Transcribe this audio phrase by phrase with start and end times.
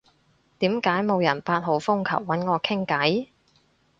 [0.57, 3.27] 點解冇人八號風球搵我傾偈？